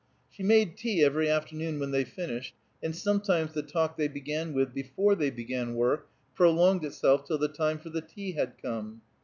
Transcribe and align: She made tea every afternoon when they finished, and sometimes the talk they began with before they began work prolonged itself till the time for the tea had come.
She 0.31 0.41
made 0.41 0.77
tea 0.77 1.03
every 1.03 1.29
afternoon 1.29 1.79
when 1.79 1.91
they 1.91 2.05
finished, 2.05 2.55
and 2.81 2.95
sometimes 2.95 3.53
the 3.53 3.61
talk 3.61 3.97
they 3.97 4.07
began 4.07 4.51
with 4.51 4.73
before 4.73 5.13
they 5.13 5.29
began 5.29 5.75
work 5.75 6.07
prolonged 6.33 6.83
itself 6.83 7.23
till 7.27 7.37
the 7.37 7.47
time 7.47 7.77
for 7.77 7.91
the 7.91 8.01
tea 8.01 8.31
had 8.31 8.59
come. 8.59 9.03